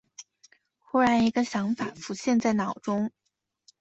[0.79, 3.11] 忽然一个想法浮现在脑中